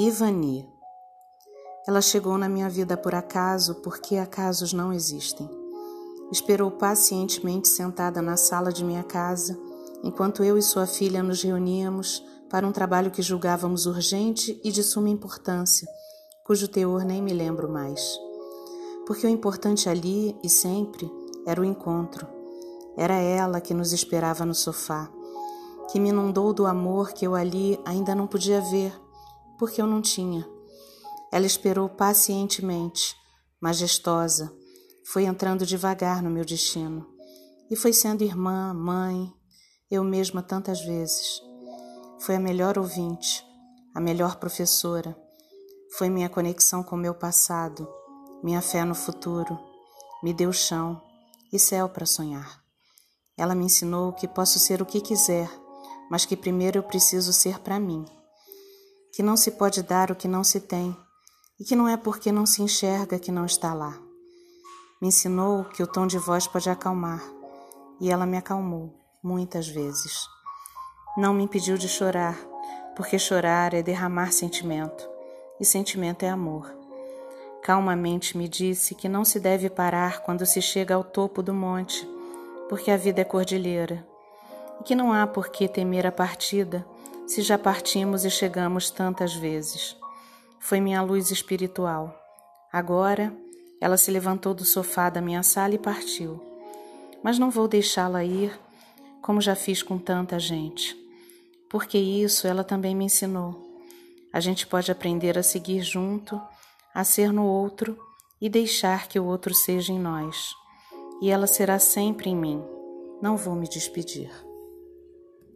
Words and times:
Ivani. 0.00 0.64
Ela 1.84 2.00
chegou 2.00 2.38
na 2.38 2.48
minha 2.48 2.70
vida 2.70 2.96
por 2.96 3.16
acaso, 3.16 3.74
porque 3.82 4.14
acasos 4.14 4.72
não 4.72 4.92
existem. 4.92 5.50
Esperou 6.30 6.70
pacientemente 6.70 7.66
sentada 7.66 8.22
na 8.22 8.36
sala 8.36 8.72
de 8.72 8.84
minha 8.84 9.02
casa, 9.02 9.58
enquanto 10.04 10.44
eu 10.44 10.56
e 10.56 10.62
sua 10.62 10.86
filha 10.86 11.20
nos 11.20 11.42
reuníamos 11.42 12.24
para 12.48 12.64
um 12.64 12.70
trabalho 12.70 13.10
que 13.10 13.22
julgávamos 13.22 13.86
urgente 13.86 14.60
e 14.62 14.70
de 14.70 14.84
suma 14.84 15.08
importância, 15.08 15.88
cujo 16.44 16.68
teor 16.68 17.04
nem 17.04 17.20
me 17.20 17.32
lembro 17.32 17.68
mais. 17.68 18.00
Porque 19.04 19.26
o 19.26 19.30
importante 19.30 19.88
ali 19.88 20.38
e 20.44 20.48
sempre 20.48 21.10
era 21.44 21.60
o 21.60 21.64
encontro. 21.64 22.24
Era 22.96 23.14
ela 23.14 23.60
que 23.60 23.74
nos 23.74 23.92
esperava 23.92 24.46
no 24.46 24.54
sofá, 24.54 25.10
que 25.90 25.98
me 25.98 26.10
inundou 26.10 26.52
do 26.52 26.66
amor 26.66 27.12
que 27.12 27.26
eu 27.26 27.34
ali 27.34 27.80
ainda 27.84 28.14
não 28.14 28.28
podia 28.28 28.60
ver 28.60 28.92
porque 29.58 29.82
eu 29.82 29.86
não 29.86 30.00
tinha. 30.00 30.48
Ela 31.30 31.44
esperou 31.44 31.88
pacientemente, 31.88 33.14
majestosa, 33.60 34.54
foi 35.04 35.24
entrando 35.24 35.66
devagar 35.66 36.22
no 36.22 36.30
meu 36.30 36.44
destino 36.44 37.06
e 37.70 37.76
foi 37.76 37.92
sendo 37.92 38.24
irmã, 38.24 38.72
mãe, 38.72 39.30
eu 39.90 40.02
mesma 40.04 40.42
tantas 40.42 40.80
vezes. 40.80 41.42
Foi 42.20 42.36
a 42.36 42.40
melhor 42.40 42.78
ouvinte, 42.78 43.44
a 43.94 44.00
melhor 44.00 44.36
professora, 44.36 45.16
foi 45.96 46.08
minha 46.08 46.28
conexão 46.28 46.82
com 46.82 46.96
meu 46.96 47.14
passado, 47.14 47.86
minha 48.42 48.62
fé 48.62 48.84
no 48.84 48.94
futuro, 48.94 49.58
me 50.22 50.32
deu 50.32 50.52
chão 50.52 51.02
e 51.52 51.58
céu 51.58 51.88
para 51.88 52.06
sonhar. 52.06 52.62
Ela 53.36 53.54
me 53.54 53.64
ensinou 53.64 54.12
que 54.12 54.26
posso 54.26 54.58
ser 54.58 54.80
o 54.80 54.86
que 54.86 55.00
quiser, 55.00 55.50
mas 56.10 56.24
que 56.24 56.36
primeiro 56.36 56.78
eu 56.78 56.82
preciso 56.82 57.32
ser 57.32 57.60
para 57.60 57.78
mim 57.78 58.04
que 59.18 59.22
não 59.24 59.36
se 59.36 59.50
pode 59.50 59.82
dar 59.82 60.12
o 60.12 60.14
que 60.14 60.28
não 60.28 60.44
se 60.44 60.60
tem 60.60 60.96
e 61.58 61.64
que 61.64 61.74
não 61.74 61.88
é 61.88 61.96
porque 61.96 62.30
não 62.30 62.46
se 62.46 62.62
enxerga 62.62 63.18
que 63.18 63.32
não 63.32 63.44
está 63.44 63.74
lá. 63.74 63.98
Me 65.02 65.08
ensinou 65.08 65.64
que 65.64 65.82
o 65.82 65.88
tom 65.88 66.06
de 66.06 66.16
voz 66.16 66.46
pode 66.46 66.70
acalmar 66.70 67.20
e 68.00 68.12
ela 68.12 68.24
me 68.24 68.36
acalmou 68.36 68.94
muitas 69.20 69.66
vezes. 69.66 70.24
Não 71.16 71.34
me 71.34 71.42
impediu 71.42 71.76
de 71.76 71.88
chorar, 71.88 72.38
porque 72.94 73.18
chorar 73.18 73.74
é 73.74 73.82
derramar 73.82 74.32
sentimento 74.32 75.04
e 75.58 75.64
sentimento 75.64 76.22
é 76.22 76.28
amor. 76.28 76.72
Calmamente 77.64 78.38
me 78.38 78.46
disse 78.46 78.94
que 78.94 79.08
não 79.08 79.24
se 79.24 79.40
deve 79.40 79.68
parar 79.68 80.20
quando 80.20 80.46
se 80.46 80.62
chega 80.62 80.94
ao 80.94 81.02
topo 81.02 81.42
do 81.42 81.52
monte, 81.52 82.08
porque 82.68 82.88
a 82.88 82.96
vida 82.96 83.20
é 83.20 83.24
cordilheira, 83.24 84.06
e 84.80 84.84
que 84.84 84.94
não 84.94 85.12
há 85.12 85.26
por 85.26 85.48
que 85.48 85.66
temer 85.66 86.06
a 86.06 86.12
partida 86.12 86.86
se 87.28 87.42
já 87.42 87.58
partimos 87.58 88.24
e 88.24 88.30
chegamos 88.30 88.90
tantas 88.90 89.34
vezes? 89.34 89.94
Foi 90.58 90.80
minha 90.80 91.02
luz 91.02 91.30
espiritual. 91.30 92.18
Agora, 92.72 93.36
ela 93.82 93.98
se 93.98 94.10
levantou 94.10 94.54
do 94.54 94.64
sofá 94.64 95.10
da 95.10 95.20
minha 95.20 95.42
sala 95.42 95.74
e 95.74 95.78
partiu. 95.78 96.42
Mas 97.22 97.38
não 97.38 97.50
vou 97.50 97.68
deixá-la 97.68 98.24
ir, 98.24 98.58
como 99.20 99.42
já 99.42 99.54
fiz 99.54 99.82
com 99.82 99.98
tanta 99.98 100.38
gente. 100.38 100.96
Porque 101.68 101.98
isso 101.98 102.46
ela 102.46 102.64
também 102.64 102.94
me 102.94 103.04
ensinou. 103.04 103.78
A 104.32 104.40
gente 104.40 104.66
pode 104.66 104.90
aprender 104.90 105.36
a 105.36 105.42
seguir 105.42 105.82
junto, 105.82 106.40
a 106.94 107.04
ser 107.04 107.30
no 107.30 107.44
outro 107.44 107.98
e 108.40 108.48
deixar 108.48 109.06
que 109.06 109.20
o 109.20 109.26
outro 109.26 109.54
seja 109.54 109.92
em 109.92 109.98
nós. 109.98 110.54
E 111.20 111.30
ela 111.30 111.46
será 111.46 111.78
sempre 111.78 112.30
em 112.30 112.36
mim. 112.36 112.64
Não 113.20 113.36
vou 113.36 113.54
me 113.54 113.68
despedir. 113.68 114.47